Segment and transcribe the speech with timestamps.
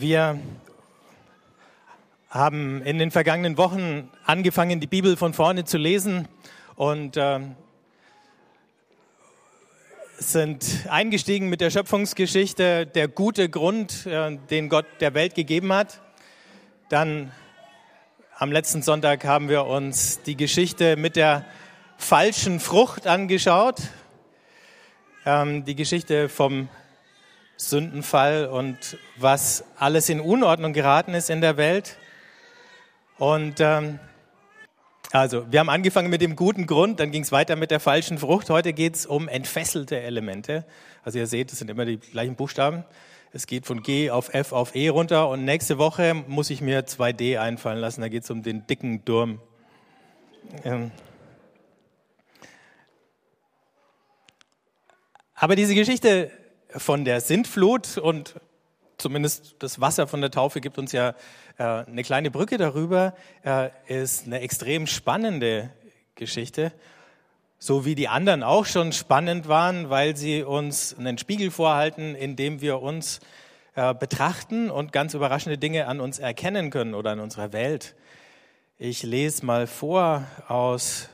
[0.00, 0.38] Wir
[2.30, 6.28] haben in den vergangenen Wochen angefangen, die Bibel von vorne zu lesen
[6.76, 7.40] und äh,
[10.18, 16.00] sind eingestiegen mit der Schöpfungsgeschichte, der gute Grund, äh, den Gott der Welt gegeben hat.
[16.90, 17.32] Dann
[18.36, 21.44] am letzten Sonntag haben wir uns die Geschichte mit der
[21.96, 23.80] falschen Frucht angeschaut,
[25.26, 26.68] ähm, die Geschichte vom
[27.58, 31.98] Sündenfall und was alles in Unordnung geraten ist in der Welt.
[33.18, 33.98] Und ähm,
[35.10, 38.18] also, wir haben angefangen mit dem guten Grund, dann ging es weiter mit der falschen
[38.18, 38.48] Frucht.
[38.48, 40.64] Heute geht es um entfesselte Elemente.
[41.02, 42.84] Also ihr seht, es sind immer die gleichen Buchstaben.
[43.32, 46.86] Es geht von G auf F auf E runter und nächste Woche muss ich mir
[46.86, 48.02] 2D einfallen lassen.
[48.02, 49.40] Da geht es um den dicken Durm.
[50.64, 50.92] Ähm
[55.34, 56.30] Aber diese Geschichte
[56.70, 58.34] von der Sintflut und
[58.98, 61.14] zumindest das Wasser von der Taufe gibt uns ja
[61.56, 65.70] äh, eine kleine Brücke darüber, äh, ist eine extrem spannende
[66.14, 66.72] Geschichte,
[67.58, 72.36] so wie die anderen auch schon spannend waren, weil sie uns einen Spiegel vorhalten, in
[72.36, 73.20] dem wir uns
[73.74, 77.94] äh, betrachten und ganz überraschende Dinge an uns erkennen können oder an unserer Welt.
[78.78, 81.08] Ich lese mal vor aus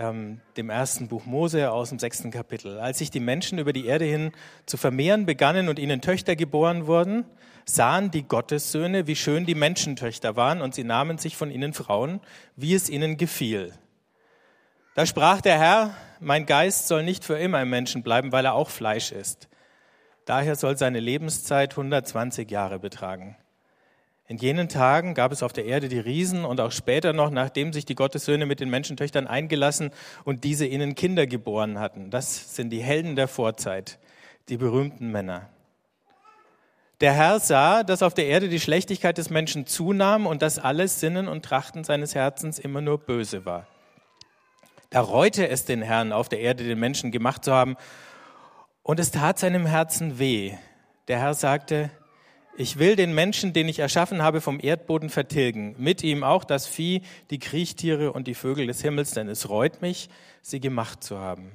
[0.00, 2.80] ähm, dem ersten Buch Mose aus dem sechsten Kapitel.
[2.80, 4.32] Als sich die Menschen über die Erde hin
[4.64, 7.26] zu vermehren begannen und ihnen Töchter geboren wurden,
[7.66, 12.20] sahen die Gottessöhne, wie schön die Menschentöchter waren, und sie nahmen sich von ihnen Frauen,
[12.56, 13.74] wie es ihnen gefiel.
[14.94, 18.54] Da sprach der Herr, mein Geist soll nicht für immer im Menschen bleiben, weil er
[18.54, 19.48] auch Fleisch ist.
[20.24, 23.36] Daher soll seine Lebenszeit 120 Jahre betragen.
[24.30, 27.72] In jenen Tagen gab es auf der Erde die Riesen und auch später noch, nachdem
[27.72, 29.90] sich die Gottessöhne mit den Menschentöchtern eingelassen
[30.22, 32.12] und diese ihnen Kinder geboren hatten.
[32.12, 33.98] Das sind die Helden der Vorzeit,
[34.48, 35.48] die berühmten Männer.
[37.00, 41.00] Der Herr sah, dass auf der Erde die Schlechtigkeit des Menschen zunahm und dass alles
[41.00, 43.66] Sinnen und Trachten seines Herzens immer nur böse war.
[44.90, 47.76] Da reute es den Herrn, auf der Erde den Menschen gemacht zu haben,
[48.84, 50.52] und es tat seinem Herzen weh.
[51.08, 51.90] Der Herr sagte,
[52.60, 56.66] ich will den Menschen, den ich erschaffen habe, vom Erdboden vertilgen, mit ihm auch das
[56.66, 57.00] Vieh,
[57.30, 60.10] die Kriechtiere und die Vögel des Himmels, denn es reut mich,
[60.42, 61.52] sie gemacht zu haben.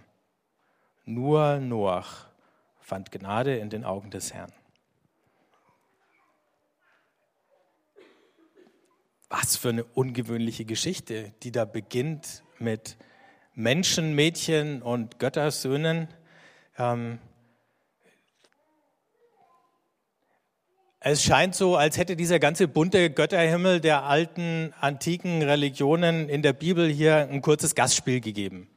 [1.05, 2.25] Nur Noach
[2.79, 4.51] fand Gnade in den Augen des Herrn.
[9.29, 12.97] Was für eine ungewöhnliche Geschichte, die da beginnt mit
[13.53, 16.07] Menschen, Mädchen und Göttersöhnen.
[16.79, 17.19] Ähm,
[21.07, 26.53] Es scheint so, als hätte dieser ganze bunte Götterhimmel der alten antiken Religionen in der
[26.53, 28.67] Bibel hier ein kurzes Gastspiel gegeben.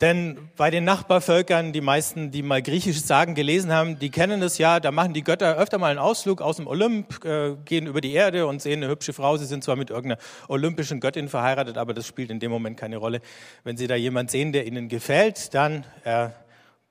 [0.00, 4.58] Denn bei den Nachbarvölkern, die meisten, die mal Griechisch sagen, gelesen haben, die kennen es
[4.58, 8.00] ja, da machen die Götter öfter mal einen Ausflug aus dem Olymp, äh, gehen über
[8.00, 9.36] die Erde und sehen eine hübsche Frau.
[9.36, 12.96] Sie sind zwar mit irgendeiner olympischen Göttin verheiratet, aber das spielt in dem Moment keine
[12.96, 13.20] Rolle.
[13.62, 16.30] Wenn sie da jemand sehen, der ihnen gefällt, dann äh,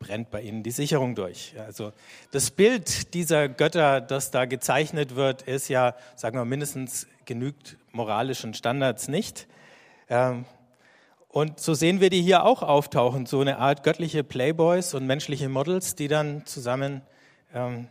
[0.02, 1.54] brennt bei ihnen die Sicherung durch.
[1.58, 1.94] Also
[2.32, 8.54] das Bild dieser Götter, das da gezeichnet wird, ist ja, sagen wir mindestens genügt moralischen
[8.54, 9.48] Standards nicht.
[10.10, 10.46] Ähm,
[11.30, 15.48] und so sehen wir die hier auch auftauchen, so eine Art göttliche Playboys und menschliche
[15.48, 17.02] Models, die dann zusammen
[17.54, 17.88] ähm,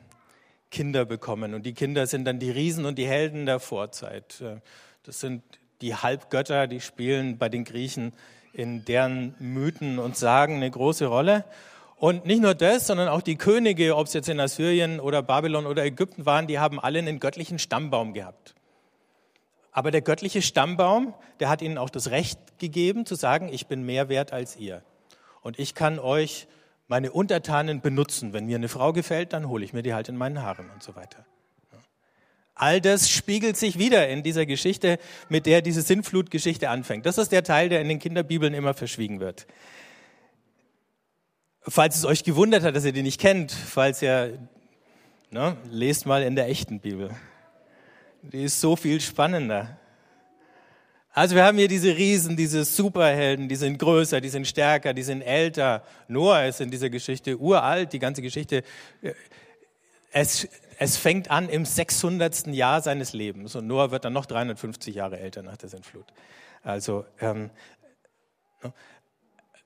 [0.71, 1.55] Kinder bekommen.
[1.55, 4.41] Und die Kinder sind dann die Riesen und die Helden der Vorzeit.
[4.41, 4.61] Äh,
[5.05, 5.43] das sind
[5.81, 8.13] die Halbgötter, die spielen bei den Griechen
[8.53, 11.45] in deren Mythen und Sagen eine große Rolle.
[12.01, 15.67] Und nicht nur das, sondern auch die Könige, ob es jetzt in Assyrien oder Babylon
[15.67, 18.55] oder Ägypten waren, die haben alle einen göttlichen Stammbaum gehabt.
[19.71, 23.85] Aber der göttliche Stammbaum, der hat ihnen auch das Recht gegeben zu sagen, ich bin
[23.85, 24.83] mehr wert als ihr.
[25.43, 26.49] Und ich kann euch
[26.89, 28.33] meine Untertanen benutzen.
[28.33, 30.83] Wenn mir eine Frau gefällt, dann hole ich mir die halt in meinen Haaren und
[30.83, 31.27] so weiter.
[32.55, 37.05] All das spiegelt sich wieder in dieser Geschichte, mit der diese Sintflutgeschichte anfängt.
[37.05, 39.47] Das ist der Teil, der in den Kinderbibeln immer verschwiegen wird.
[41.63, 44.39] Falls es euch gewundert hat, dass ihr die nicht kennt, falls ihr,
[45.31, 47.11] ne, lest mal in der echten Bibel.
[48.23, 49.79] Die ist so viel spannender.
[51.13, 55.03] Also wir haben hier diese Riesen, diese Superhelden, die sind größer, die sind stärker, die
[55.03, 55.83] sind älter.
[56.09, 58.63] Noah ist in dieser Geschichte uralt, die ganze Geschichte.
[60.13, 60.49] Es,
[60.79, 62.47] es fängt an im 600.
[62.49, 66.07] Jahr seines Lebens und Noah wird dann noch 350 Jahre älter nach der Sintflut.
[66.63, 67.51] Also ähm,
[68.63, 68.73] ne,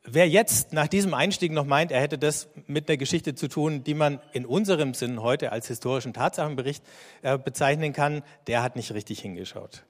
[0.06, 3.84] Wer jetzt nach diesem Einstieg noch meint, er hätte das mit der Geschichte zu tun,
[3.84, 6.84] die man in unserem Sinn heute als historischen Tatsachenbericht
[7.22, 9.84] äh, bezeichnen kann, der hat nicht richtig hingeschaut.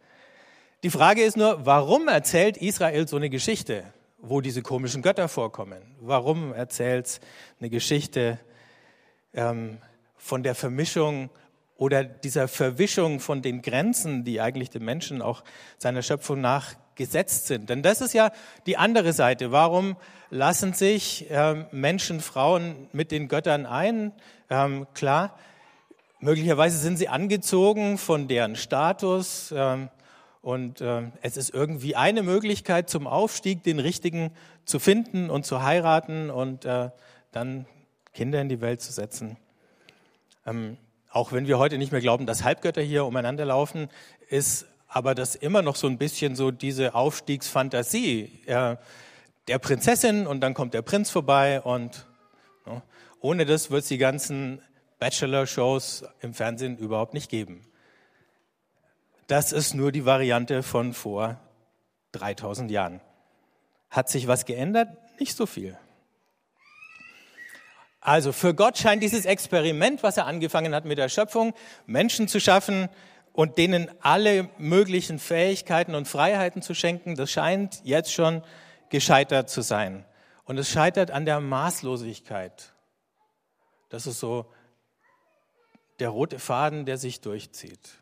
[0.85, 3.83] Die Frage ist nur, warum erzählt Israel so eine Geschichte,
[4.19, 5.83] wo diese komischen Götter vorkommen?
[6.01, 7.21] Warum erzählt
[7.59, 8.39] eine Geschichte
[9.33, 9.79] ähm,
[10.17, 11.29] von der Vermischung
[11.77, 15.43] oder dieser Verwischung von den Grenzen, die eigentlich dem Menschen auch
[15.77, 17.71] seiner Schöpfung nach gesetzt sind.
[17.71, 18.31] Denn das ist ja
[18.67, 19.53] die andere Seite.
[19.53, 19.97] Warum
[20.31, 24.13] lassen sich äh, Menschen, Frauen mit den Göttern ein?
[24.51, 25.39] Ähm, klar,
[26.21, 29.53] möglicherweise sind sie angezogen von deren Status.
[29.57, 29.89] Ähm,
[30.43, 34.31] und äh, es ist irgendwie eine Möglichkeit zum Aufstieg, den richtigen
[34.67, 36.91] zu finden und zu heiraten und äh,
[37.33, 37.67] dann
[38.13, 39.39] Kinder in die Welt zu setzen.
[40.47, 40.77] Ähm,
[41.11, 43.89] auch wenn wir heute nicht mehr glauben, dass Halbgötter hier umeinander laufen,
[44.29, 48.77] ist aber das immer noch so ein bisschen so diese Aufstiegsfantasie äh,
[49.49, 52.07] der Prinzessin und dann kommt der Prinz vorbei und
[52.65, 52.81] no,
[53.21, 54.63] ohne das wird es die ganzen
[55.01, 57.67] Bachelor-Shows im Fernsehen überhaupt nicht geben.
[59.27, 61.41] Das ist nur die Variante von vor
[62.13, 63.01] 3000 Jahren.
[63.91, 64.97] Hat sich was geändert?
[65.19, 65.77] Nicht so viel.
[68.01, 71.53] Also für Gott scheint dieses Experiment, was er angefangen hat mit der Schöpfung,
[71.85, 72.89] Menschen zu schaffen
[73.35, 78.43] und denen alle möglichen Fähigkeiten und Freiheiten zu schenken, das scheint jetzt schon
[78.89, 80.07] gescheitert zu sein.
[80.45, 82.73] Und es scheitert an der Maßlosigkeit.
[83.91, 84.47] Das ist so
[85.99, 87.99] der rote Faden, der sich durchzieht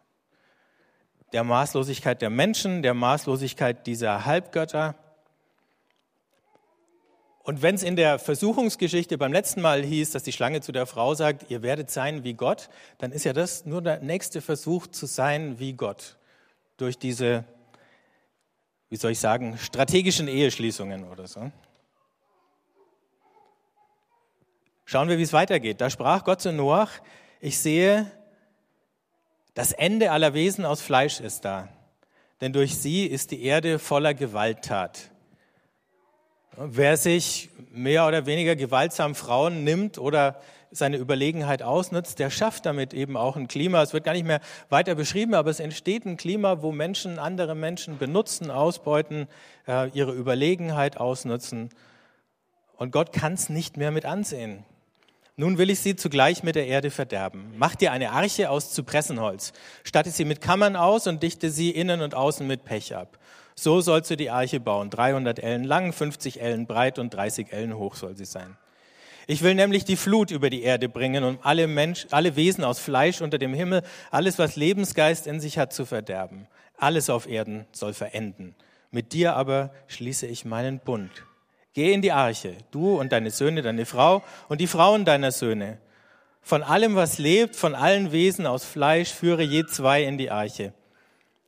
[1.32, 4.94] der Maßlosigkeit der Menschen, der Maßlosigkeit dieser Halbgötter.
[7.44, 10.87] Und wenn es in der Versuchungsgeschichte beim letzten Mal hieß, dass die Schlange zu der
[10.87, 12.69] Frau sagt, ihr werdet sein wie Gott,
[12.99, 16.17] dann ist ja das nur der nächste Versuch zu sein wie Gott
[16.77, 17.44] durch diese,
[18.91, 21.50] wie soll ich sagen, strategischen Eheschließungen oder so.
[24.85, 25.81] Schauen wir, wie es weitergeht.
[25.81, 26.91] Da sprach Gott zu Noach,
[27.41, 28.11] ich sehe,
[29.55, 31.69] das Ende aller Wesen aus Fleisch ist da,
[32.41, 35.12] denn durch sie ist die Erde voller Gewalttat.
[36.57, 40.39] Wer sich mehr oder weniger gewaltsam Frauen nimmt oder
[40.71, 43.83] seine Überlegenheit ausnutzt, der schafft damit eben auch ein Klima.
[43.83, 47.55] Es wird gar nicht mehr weiter beschrieben, aber es entsteht ein Klima, wo Menschen andere
[47.55, 49.29] Menschen benutzen, ausbeuten,
[49.67, 51.71] äh, ihre Überlegenheit ausnutzen.
[52.77, 54.65] Und Gott kann es nicht mehr mit ansehen.
[55.37, 57.55] Nun will ich sie zugleich mit der Erde verderben.
[57.57, 59.55] Mach dir eine Arche aus Zypressenholz,
[59.85, 63.19] statte sie mit Kammern aus und dichte sie innen und außen mit Pech ab.
[63.55, 64.91] So sollst du die Arche bauen.
[64.91, 68.57] 300 Ellen lang, 50 Ellen breit und 30 Ellen hoch soll sie sein.
[69.27, 72.79] Ich will nämlich die Flut über die Erde bringen, um alle, Mensch, alle Wesen aus
[72.79, 76.49] Fleisch unter dem Himmel, alles, was Lebensgeist in sich hat, zu verderben.
[76.77, 78.55] Alles auf Erden soll verenden.
[78.91, 81.11] Mit dir aber schließe ich meinen Bund
[81.75, 85.79] Geh in die Arche, du und deine Söhne, deine Frau und die Frauen deiner Söhne.
[86.43, 90.75] Von allem, was lebt, von allen Wesen aus Fleisch, führe je zwei in die Arche,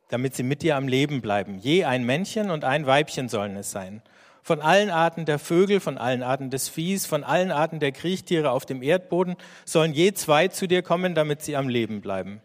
[0.09, 1.59] damit sie mit dir am Leben bleiben.
[1.59, 4.01] Je ein Männchen und ein Weibchen sollen es sein.
[4.43, 8.51] Von allen Arten der Vögel, von allen Arten des Viehs, von allen Arten der Kriechtiere
[8.51, 9.35] auf dem Erdboden
[9.65, 12.41] sollen je zwei zu dir kommen, damit sie am Leben bleiben.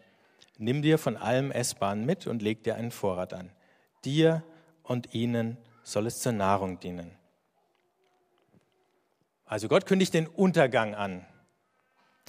[0.57, 3.51] Nimm dir von allem Essbaren mit und leg dir einen Vorrat an.
[4.03, 4.43] Dir
[4.83, 7.11] und ihnen soll es zur Nahrung dienen.
[9.45, 11.25] Also Gott kündigt den Untergang an.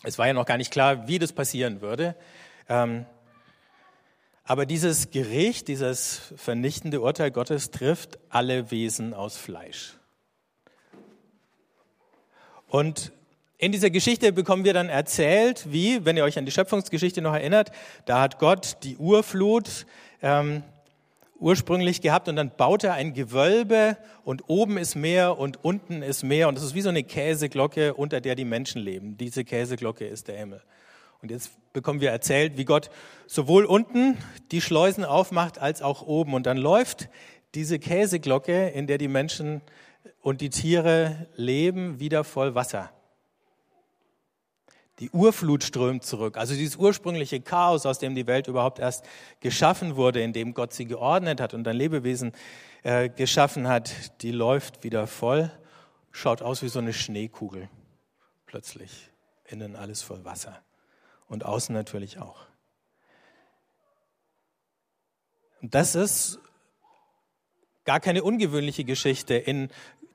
[0.03, 2.17] Es war ja noch gar nicht klar, wie das passieren würde.
[2.69, 3.07] Ähm,
[4.45, 9.95] aber dieses Gericht, dieses vernichtende Urteil Gottes trifft alle Wesen aus Fleisch.
[12.69, 13.13] Und
[13.59, 17.35] in dieser Geschichte bekommen wir dann erzählt, wie, wenn ihr euch an die Schöpfungsgeschichte noch
[17.35, 17.71] erinnert,
[18.07, 19.87] da hat Gott die Urflut
[20.21, 20.65] ähm,
[21.39, 26.23] ursprünglich gehabt und dann baut er ein Gewölbe und oben ist Meer und unten ist
[26.25, 29.17] Meer und das ist wie so eine Käseglocke, unter der die Menschen leben.
[29.17, 30.63] Diese Käseglocke ist der Himmel.
[31.23, 32.91] Und jetzt bekommen wir erzählt, wie Gott
[33.29, 34.19] sowohl unten
[34.51, 36.35] die Schleusen aufmacht als auch oben.
[36.35, 37.09] Und dann läuft
[37.55, 39.63] diese Käseglocke, in der die Menschen
[40.21, 42.91] und die Tiere leben, wieder voll Wasser.
[44.99, 46.37] Die Urflut strömt zurück.
[46.37, 49.05] Also dieses ursprüngliche Chaos, aus dem die Welt überhaupt erst
[49.39, 52.33] geschaffen wurde, in dem Gott sie geordnet hat und ein Lebewesen
[52.83, 55.53] äh, geschaffen hat, die läuft wieder voll,
[56.11, 57.69] schaut aus wie so eine Schneekugel.
[58.47, 59.11] Plötzlich
[59.45, 60.63] innen alles voll Wasser
[61.29, 62.47] und außen natürlich auch.
[65.61, 66.41] Und das ist
[67.85, 69.35] gar keine ungewöhnliche Geschichte.
[69.35, 69.71] In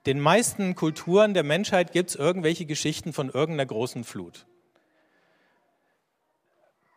[0.06, 4.46] den meisten Kulturen der Menschheit gibt es irgendwelche Geschichten von irgendeiner großen Flut.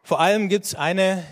[0.04, 1.24] Vor allem gibt es eine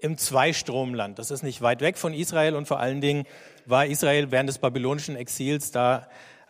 [0.00, 1.18] im Zweistromland.
[1.18, 3.24] Das ist nicht weit weg von Israel und vor allen Dingen
[3.64, 6.08] war Israel während des babylonischen Exils da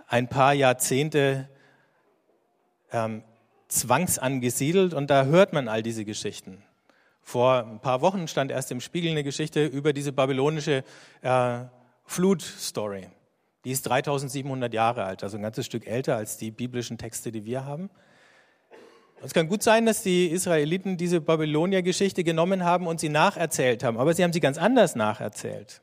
[0.09, 1.49] ein paar Jahrzehnte
[2.93, 3.23] ähm,
[3.69, 6.63] zwangsangesiedelt und da hört man all diese Geschichten.
[7.23, 10.85] Vor ein paar Wochen stand erst im Spiegel eine Geschichte über diese babylonische
[11.23, 11.59] äh,
[12.05, 13.09] Flut-Story.
[13.65, 17.45] Die ist 3700 Jahre alt, also ein ganzes Stück älter als die biblischen Texte, die
[17.45, 17.91] wir haben.
[19.23, 23.97] Es kann gut sein, dass die Israeliten diese Babylonier-Geschichte genommen haben und sie nacherzählt haben,
[23.97, 25.83] aber sie haben sie ganz anders nacherzählt.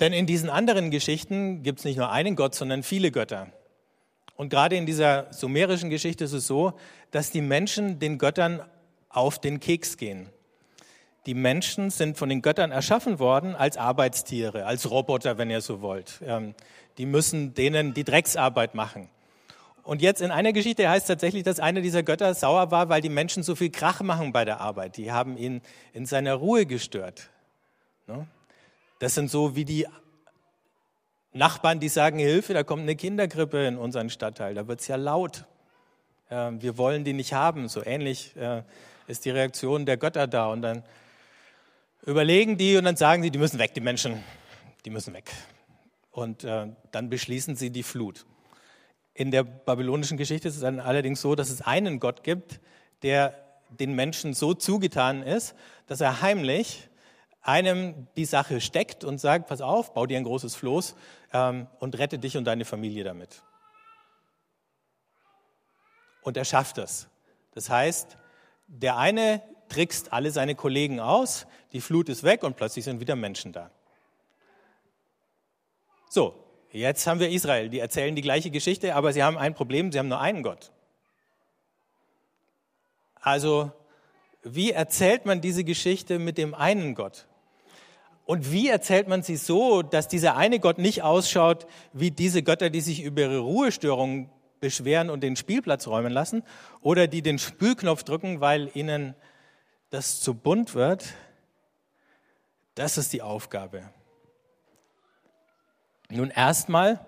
[0.00, 3.52] Denn in diesen anderen Geschichten gibt es nicht nur einen Gott, sondern viele Götter.
[4.38, 6.74] Und gerade in dieser sumerischen Geschichte ist es so,
[7.10, 8.62] dass die Menschen den Göttern
[9.08, 10.28] auf den Keks gehen.
[11.26, 15.80] Die Menschen sind von den Göttern erschaffen worden als Arbeitstiere, als Roboter, wenn ihr so
[15.80, 16.20] wollt.
[16.24, 16.54] Ähm,
[16.98, 19.08] die müssen denen die Drecksarbeit machen.
[19.82, 23.08] Und jetzt in einer Geschichte heißt tatsächlich, dass einer dieser Götter sauer war, weil die
[23.08, 24.98] Menschen so viel Krach machen bei der Arbeit.
[24.98, 27.28] Die haben ihn in seiner Ruhe gestört.
[28.06, 28.28] Ne?
[29.00, 29.88] Das sind so wie die
[31.32, 34.96] Nachbarn, die sagen, Hilfe, da kommt eine Kindergrippe in unseren Stadtteil, da wird es ja
[34.96, 35.44] laut.
[36.30, 37.68] Wir wollen die nicht haben.
[37.68, 38.62] So ähnlich äh,
[39.06, 40.48] ist die Reaktion der Götter da.
[40.48, 40.82] Und dann
[42.04, 44.22] überlegen die und dann sagen sie, die müssen weg, die Menschen,
[44.84, 45.30] die müssen weg.
[46.10, 48.26] Und äh, dann beschließen sie die Flut.
[49.14, 52.60] In der babylonischen Geschichte ist es dann allerdings so, dass es einen Gott gibt,
[53.02, 53.34] der
[53.70, 55.54] den Menschen so zugetan ist,
[55.86, 56.87] dass er heimlich
[57.48, 60.94] einem die Sache steckt und sagt, pass auf, bau dir ein großes Floß
[61.32, 63.42] ähm, und rette dich und deine Familie damit.
[66.22, 67.08] Und er schafft es.
[67.54, 68.18] Das heißt,
[68.66, 73.16] der eine trickst alle seine Kollegen aus, die Flut ist weg und plötzlich sind wieder
[73.16, 73.70] Menschen da.
[76.10, 76.34] So,
[76.70, 79.98] jetzt haben wir Israel, die erzählen die gleiche Geschichte, aber sie haben ein Problem, sie
[79.98, 80.70] haben nur einen Gott.
[83.20, 83.72] Also,
[84.42, 87.27] wie erzählt man diese Geschichte mit dem einen Gott?
[88.28, 92.68] Und wie erzählt man sie so, dass dieser eine Gott nicht ausschaut wie diese Götter,
[92.68, 94.28] die sich über ihre Ruhestörungen
[94.60, 96.42] beschweren und den Spielplatz räumen lassen
[96.82, 99.14] oder die den Spülknopf drücken, weil ihnen
[99.88, 101.14] das zu bunt wird?
[102.74, 103.88] Das ist die Aufgabe.
[106.10, 107.00] Nun erstmal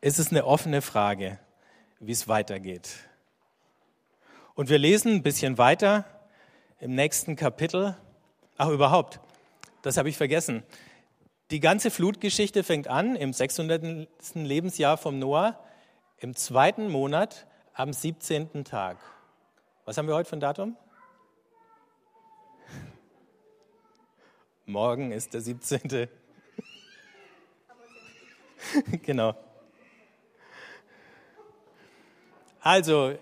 [0.00, 1.38] ist es eine offene Frage,
[2.00, 2.90] wie es weitergeht.
[4.56, 6.04] Und wir lesen ein bisschen weiter
[6.80, 7.96] im nächsten Kapitel.
[8.56, 9.20] Ach, überhaupt,
[9.84, 10.62] das habe ich vergessen.
[11.50, 14.08] Die ganze Flutgeschichte fängt an im 600.
[14.34, 15.62] Lebensjahr vom Noah,
[16.16, 18.64] im zweiten Monat, am 17.
[18.64, 18.96] Tag.
[19.84, 20.74] Was haben wir heute für ein Datum?
[24.64, 25.80] Morgen ist der 17.
[29.02, 29.34] genau.
[32.60, 33.18] Also,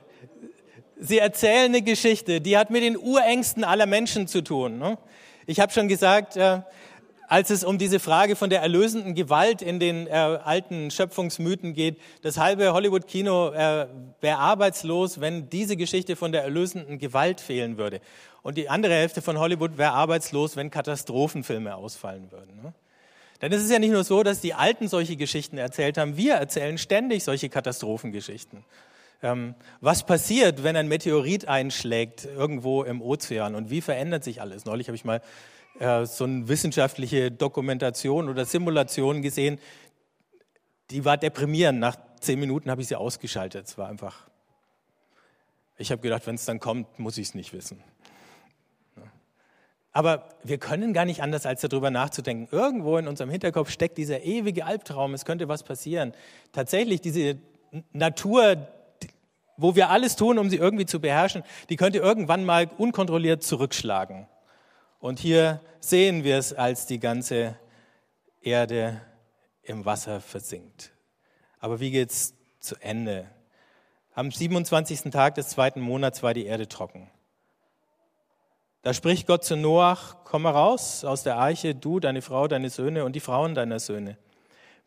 [0.96, 4.78] sie erzählen eine Geschichte, die hat mit den Urängsten aller Menschen zu tun.
[4.78, 4.96] Ne?
[5.46, 6.60] Ich habe schon gesagt, äh,
[7.28, 11.98] als es um diese Frage von der erlösenden Gewalt in den äh, alten Schöpfungsmythen geht,
[12.20, 13.86] das halbe Hollywood-Kino äh,
[14.20, 18.00] wäre arbeitslos, wenn diese Geschichte von der erlösenden Gewalt fehlen würde.
[18.42, 22.60] Und die andere Hälfte von Hollywood wäre arbeitslos, wenn Katastrophenfilme ausfallen würden.
[22.62, 22.74] Ne?
[23.40, 26.34] Denn es ist ja nicht nur so, dass die Alten solche Geschichten erzählt haben, wir
[26.34, 28.64] erzählen ständig solche Katastrophengeschichten.
[29.22, 34.64] Ähm, was passiert, wenn ein Meteorit einschlägt irgendwo im Ozean und wie verändert sich alles?
[34.64, 35.22] Neulich habe ich mal
[35.78, 39.58] äh, so eine wissenschaftliche Dokumentation oder Simulation gesehen,
[40.90, 41.78] die war deprimierend.
[41.78, 43.66] Nach zehn Minuten habe ich sie ausgeschaltet.
[43.68, 44.28] Es war einfach.
[45.78, 47.82] Ich habe gedacht, wenn es dann kommt, muss ich es nicht wissen.
[49.92, 52.48] Aber wir können gar nicht anders, als darüber nachzudenken.
[52.50, 56.12] Irgendwo in unserem Hinterkopf steckt dieser ewige Albtraum, es könnte was passieren.
[56.52, 57.38] Tatsächlich, diese
[57.92, 58.68] Natur,
[59.62, 64.26] wo wir alles tun, um sie irgendwie zu beherrschen, die könnte irgendwann mal unkontrolliert zurückschlagen.
[64.98, 67.56] Und hier sehen wir es, als die ganze
[68.40, 69.00] Erde
[69.62, 70.92] im Wasser versinkt.
[71.60, 73.28] Aber wie geht's zu Ende?
[74.14, 75.10] Am 27.
[75.10, 77.10] Tag des zweiten Monats war die Erde trocken.
[78.82, 83.04] Da spricht Gott zu Noach, komm heraus aus der Arche, du, deine Frau, deine Söhne
[83.04, 84.18] und die Frauen deiner Söhne.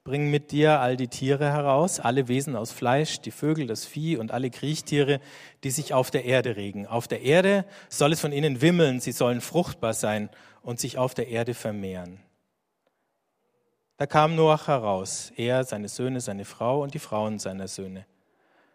[0.06, 4.18] Bring mit dir all die Tiere heraus, alle Wesen aus Fleisch, die Vögel, das Vieh
[4.18, 5.20] und alle Kriechtiere,
[5.64, 6.86] die sich auf der Erde regen.
[6.86, 10.30] Auf der Erde soll es von ihnen wimmeln, sie sollen fruchtbar sein
[10.62, 12.20] und sich auf der Erde vermehren.
[13.98, 18.06] Da kam Noach heraus, er, seine Söhne, seine Frau und die Frauen seiner Söhne.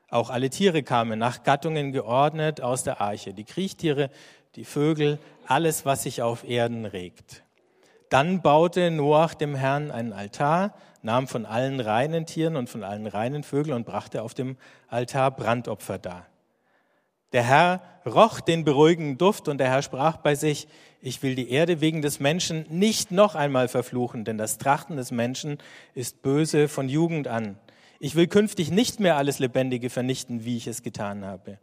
[0.09, 4.11] Auch alle Tiere kamen nach Gattungen geordnet aus der Arche, die Kriechtiere,
[4.57, 7.45] die Vögel, alles, was sich auf Erden regt.
[8.09, 13.07] Dann baute Noach dem Herrn einen Altar, nahm von allen reinen Tieren und von allen
[13.07, 14.57] reinen Vögeln und brachte auf dem
[14.89, 16.27] Altar Brandopfer dar.
[17.33, 20.67] Der Herr roch den beruhigenden Duft und der Herr sprach bei sich,
[21.01, 25.11] ich will die Erde wegen des Menschen nicht noch einmal verfluchen, denn das Trachten des
[25.11, 25.59] Menschen
[25.95, 27.59] ist böse von Jugend an.
[28.01, 31.59] Ich will künftig nicht mehr alles Lebendige vernichten, wie ich es getan habe.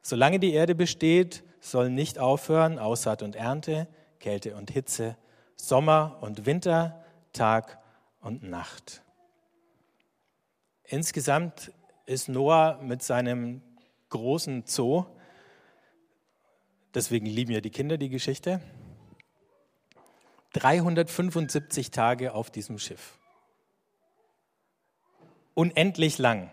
[0.00, 3.86] Solange die Erde besteht, soll nicht aufhören Aussaat und Ernte,
[4.18, 5.16] Kälte und Hitze,
[5.56, 7.79] Sommer und Winter, Tag
[8.20, 9.02] und Nacht.
[10.84, 11.72] Insgesamt
[12.06, 13.62] ist Noah mit seinem
[14.08, 15.04] großen Zoo.
[16.94, 18.60] Deswegen lieben ja die Kinder die Geschichte.
[20.54, 23.18] 375 Tage auf diesem Schiff.
[25.54, 26.50] Unendlich lang.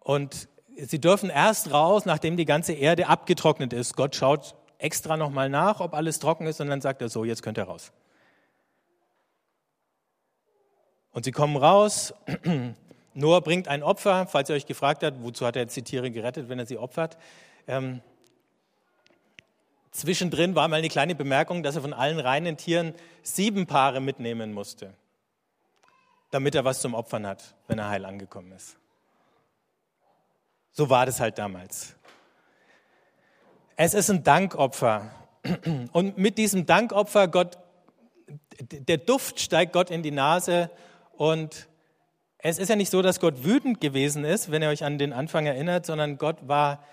[0.00, 3.96] Und sie dürfen erst raus, nachdem die ganze Erde abgetrocknet ist.
[3.96, 7.42] Gott schaut extra nochmal nach, ob alles trocken ist, und dann sagt er so, jetzt
[7.42, 7.92] könnt ihr raus.
[11.16, 12.12] Und sie kommen raus.
[13.14, 16.10] Noah bringt ein Opfer, falls ihr euch gefragt habt, wozu hat er jetzt die Tiere
[16.10, 17.16] gerettet, wenn er sie opfert.
[17.66, 18.02] Ähm,
[19.92, 22.92] zwischendrin war mal eine kleine Bemerkung, dass er von allen reinen Tieren
[23.22, 24.92] sieben Paare mitnehmen musste,
[26.32, 28.76] damit er was zum Opfern hat, wenn er heil angekommen ist.
[30.72, 31.94] So war das halt damals.
[33.76, 35.12] Es ist ein Dankopfer.
[35.94, 37.56] Und mit diesem Dankopfer, Gott,
[38.60, 40.68] der Duft steigt Gott in die Nase
[41.16, 41.68] und
[42.38, 45.12] es ist ja nicht so, dass Gott wütend gewesen ist, wenn ihr euch an den
[45.12, 46.84] Anfang erinnert, sondern Gott war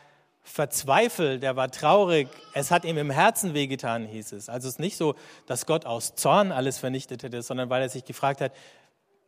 [0.41, 4.49] verzweifelt, er war traurig, es hat ihm im Herzen wehgetan, hieß es.
[4.49, 5.15] Also es ist nicht so,
[5.45, 8.51] dass Gott aus Zorn alles vernichtet hätte, sondern weil er sich gefragt hat,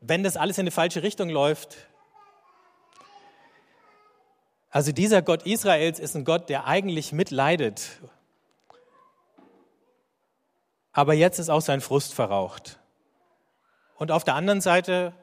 [0.02, 1.78] wenn das alles in eine falsche Richtung läuft,
[4.70, 8.02] also dieser Gott Israels ist ein Gott, der eigentlich mitleidet.
[10.92, 12.78] Aber jetzt ist auch sein Frust verraucht.
[13.96, 15.14] Und auf der anderen Seite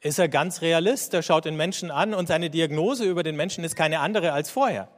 [0.00, 1.12] ist er ganz realist.
[1.14, 4.50] Er schaut den Menschen an und seine Diagnose über den Menschen ist keine andere als
[4.50, 4.88] vorher.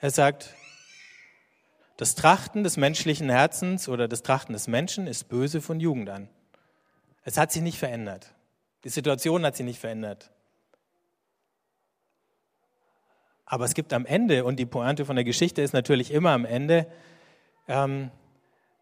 [0.00, 0.54] Er sagt,
[1.96, 6.28] das Trachten des menschlichen Herzens oder das Trachten des Menschen ist böse von Jugend an.
[7.24, 8.32] Es hat sich nicht verändert.
[8.84, 10.30] Die Situation hat sich nicht verändert.
[13.44, 16.44] Aber es gibt am Ende, und die Pointe von der Geschichte ist natürlich immer am
[16.44, 16.86] Ende,
[17.68, 18.10] ähm,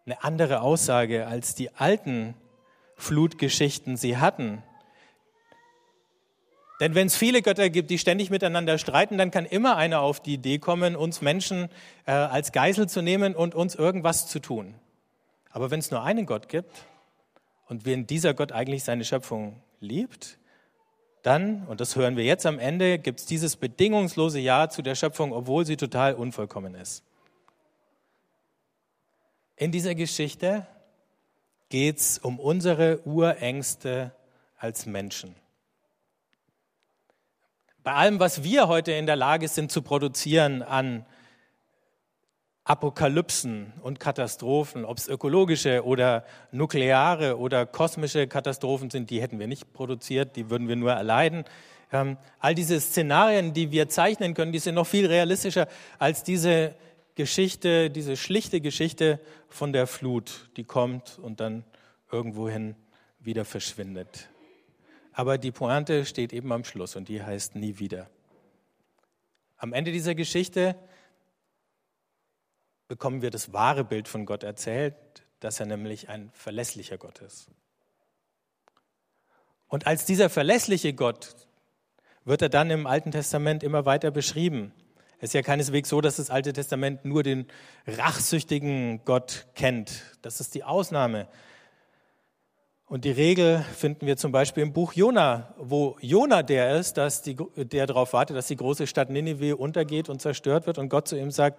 [0.04, 2.34] eine andere Aussage, als die alten
[2.98, 4.62] Flutgeschichten sie hatten.
[6.80, 10.20] Denn wenn es viele Götter gibt, die ständig miteinander streiten, dann kann immer einer auf
[10.20, 11.70] die Idee kommen, uns Menschen
[12.06, 14.74] äh, als Geisel zu nehmen und uns irgendwas zu tun.
[15.50, 16.84] Aber wenn es nur einen Gott gibt
[17.66, 20.38] und wenn dieser Gott eigentlich seine Schöpfung liebt,
[21.22, 24.94] dann, und das hören wir jetzt am Ende, gibt es dieses bedingungslose Ja zu der
[24.94, 27.02] Schöpfung, obwohl sie total unvollkommen ist.
[29.56, 30.66] In dieser Geschichte
[31.68, 34.12] geht es um unsere Urängste
[34.56, 35.34] als Menschen.
[37.82, 41.06] Bei allem, was wir heute in der Lage sind zu produzieren an
[42.64, 49.46] Apokalypsen und Katastrophen, ob es ökologische oder nukleare oder kosmische Katastrophen sind, die hätten wir
[49.46, 51.44] nicht produziert, die würden wir nur erleiden.
[51.90, 55.66] Ähm, all diese Szenarien, die wir zeichnen können, die sind noch viel realistischer
[55.98, 56.74] als diese
[57.18, 61.64] Geschichte, diese schlichte Geschichte von der Flut, die kommt und dann
[62.12, 62.76] irgendwohin
[63.18, 64.28] wieder verschwindet.
[65.12, 68.08] Aber die Pointe steht eben am Schluss und die heißt nie wieder.
[69.56, 70.76] Am Ende dieser Geschichte
[72.86, 74.94] bekommen wir das wahre Bild von Gott erzählt,
[75.40, 77.48] dass er nämlich ein verlässlicher Gott ist.
[79.66, 81.34] Und als dieser verlässliche Gott
[82.24, 84.72] wird er dann im Alten Testament immer weiter beschrieben.
[85.20, 87.46] Es ist ja keineswegs so, dass das Alte Testament nur den
[87.86, 90.02] rachsüchtigen Gott kennt.
[90.22, 91.26] Das ist die Ausnahme.
[92.86, 97.20] Und die Regel finden wir zum Beispiel im Buch Jona, wo Jona der ist, dass
[97.20, 101.08] die, der darauf wartet, dass die große Stadt Ninive untergeht und zerstört wird und Gott
[101.08, 101.58] zu ihm sagt,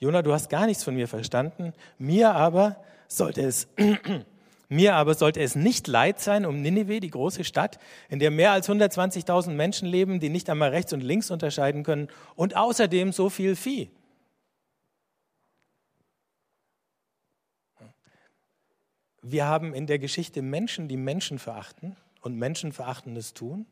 [0.00, 1.74] Jona, du hast gar nichts von mir verstanden.
[1.98, 3.68] Mir aber sollte es,
[4.74, 8.52] mir aber sollte es nicht leid sein um Ninive, die große Stadt, in der mehr
[8.52, 13.30] als 120.000 Menschen leben, die nicht einmal rechts und links unterscheiden können und außerdem so
[13.30, 13.90] viel Vieh.
[19.22, 23.64] Wir haben in der Geschichte Menschen, die Menschen verachten und Menschenverachtendes tun,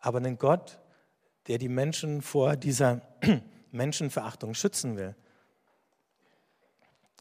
[0.00, 0.80] aber einen Gott,
[1.46, 3.02] der die Menschen vor dieser
[3.70, 5.14] Menschenverachtung schützen will,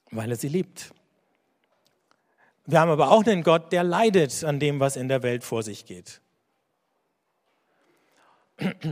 [0.10, 0.94] weil er sie liebt.
[2.66, 5.64] Wir haben aber auch einen Gott, der leidet an dem, was in der Welt vor
[5.64, 6.22] sich geht.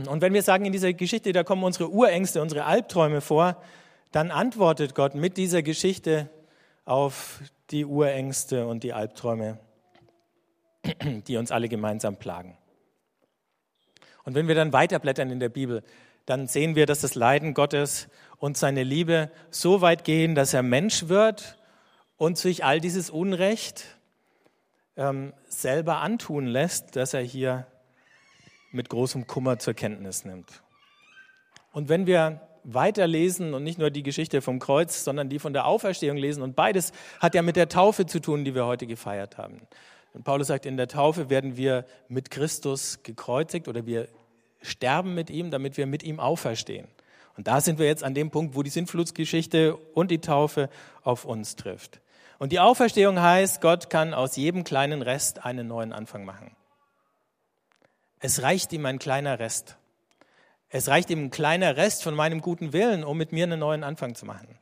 [0.08, 3.62] Und wenn wir sagen, in dieser Geschichte, da kommen unsere Urängste, unsere Albträume vor,
[4.10, 6.28] dann antwortet Gott mit dieser Geschichte
[6.84, 9.58] auf die Urängste und die Albträume,
[11.26, 12.58] die uns alle gemeinsam plagen.
[14.24, 15.82] Und wenn wir dann weiterblättern in der Bibel,
[16.26, 18.08] dann sehen wir, dass das Leiden Gottes
[18.38, 21.56] und seine Liebe so weit gehen, dass er Mensch wird
[22.22, 23.98] und sich all dieses Unrecht
[24.96, 27.66] ähm, selber antun lässt, dass er hier
[28.70, 30.62] mit großem Kummer zur Kenntnis nimmt.
[31.72, 35.66] Und wenn wir weiterlesen und nicht nur die Geschichte vom Kreuz, sondern die von der
[35.66, 39.36] Auferstehung lesen, und beides hat ja mit der Taufe zu tun, die wir heute gefeiert
[39.36, 39.60] haben,
[40.14, 44.06] Und Paulus sagt, in der Taufe werden wir mit Christus gekreuzigt oder wir
[44.60, 46.86] sterben mit ihm, damit wir mit ihm auferstehen.
[47.36, 50.68] Und da sind wir jetzt an dem Punkt, wo die Sintflutsgeschichte und die Taufe
[51.02, 52.00] auf uns trifft.
[52.42, 56.56] Und die Auferstehung heißt, Gott kann aus jedem kleinen Rest einen neuen Anfang machen.
[58.18, 59.76] Es reicht ihm ein kleiner Rest.
[60.68, 63.84] Es reicht ihm ein kleiner Rest von meinem guten Willen, um mit mir einen neuen
[63.84, 64.58] Anfang zu machen.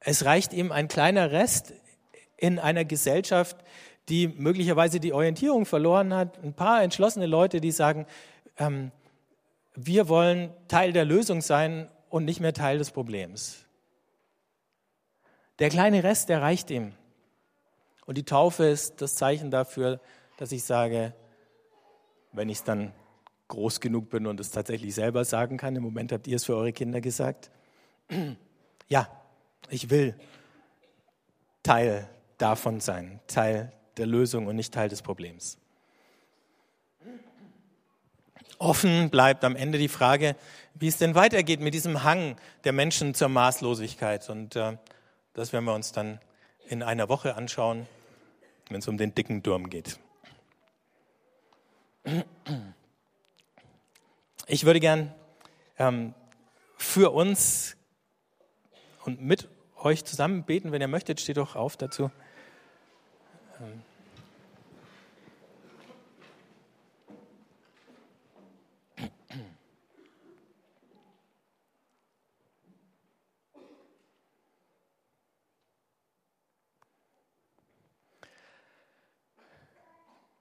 [0.00, 1.74] Es reicht ihm ein kleiner Rest
[2.38, 3.58] in einer Gesellschaft,
[4.08, 6.42] die möglicherweise die Orientierung verloren hat.
[6.42, 8.06] Ein paar entschlossene Leute, die sagen,
[8.56, 8.92] ähm,
[9.74, 13.65] wir wollen Teil der Lösung sein und nicht mehr Teil des Problems.
[15.58, 16.92] Der kleine Rest, der reicht ihm.
[18.04, 20.00] Und die Taufe ist das Zeichen dafür,
[20.36, 21.14] dass ich sage,
[22.32, 22.92] wenn ich es dann
[23.48, 26.56] groß genug bin und es tatsächlich selber sagen kann, im Moment habt ihr es für
[26.56, 27.50] eure Kinder gesagt,
[28.88, 29.08] ja,
[29.70, 30.14] ich will
[31.62, 35.58] Teil davon sein, Teil der Lösung und nicht Teil des Problems.
[38.58, 40.36] Offen bleibt am Ende die Frage,
[40.74, 44.28] wie es denn weitergeht mit diesem Hang der Menschen zur Maßlosigkeit.
[44.30, 44.76] Und äh,
[45.36, 46.18] das werden wir uns dann
[46.66, 47.86] in einer Woche anschauen,
[48.70, 49.98] wenn es um den dicken Turm geht.
[54.46, 55.14] Ich würde gern
[55.78, 56.14] ähm,
[56.78, 57.76] für uns
[59.04, 62.10] und mit euch zusammen beten, wenn ihr möchtet, steht doch auf dazu.
[63.60, 63.82] Ähm,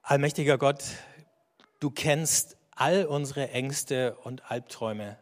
[0.08, 0.84] Allmächtiger Gott,
[1.80, 5.18] du kennst all unsere Ängste und Albträume.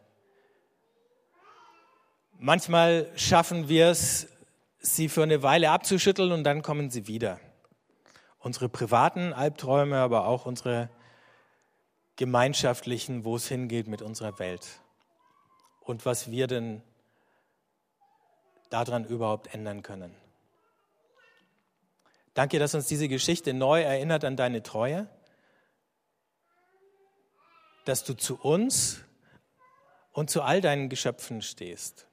[2.38, 4.28] Manchmal schaffen wir es,
[4.80, 7.40] sie für eine Weile abzuschütteln und dann kommen sie wieder.
[8.38, 10.90] Unsere privaten Albträume, aber auch unsere
[12.16, 14.82] gemeinschaftlichen, wo es hingeht mit unserer Welt.
[15.80, 16.82] Und was wir denn
[18.68, 20.14] daran überhaupt ändern können.
[22.34, 25.08] Danke, dass uns diese Geschichte neu erinnert an deine Treue,
[27.84, 29.00] dass du zu uns
[30.12, 32.06] und zu all deinen Geschöpfen stehst.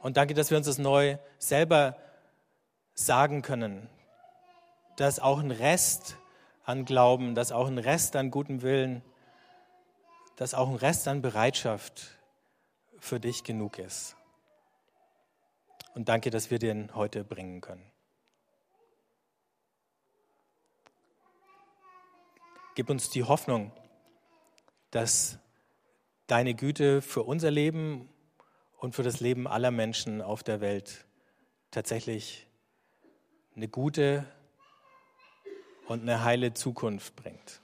[0.00, 1.96] Und danke, dass wir uns das neu selber
[2.94, 3.88] sagen können,
[4.96, 6.16] dass auch ein Rest
[6.64, 9.02] an Glauben, dass auch ein Rest an gutem Willen,
[10.36, 12.18] dass auch ein Rest an Bereitschaft
[12.98, 14.16] für dich genug ist.
[15.94, 17.84] Und danke, dass wir den heute bringen können.
[22.74, 23.70] Gib uns die Hoffnung,
[24.90, 25.38] dass
[26.26, 28.08] deine Güte für unser Leben
[28.78, 31.04] und für das Leben aller Menschen auf der Welt
[31.70, 32.46] tatsächlich
[33.54, 34.26] eine gute
[35.86, 37.60] und eine heile Zukunft bringt.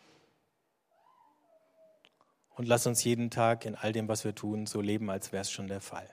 [2.56, 5.42] Und lass uns jeden Tag in all dem, was wir tun, so leben, als wäre
[5.42, 6.12] es schon der Fall.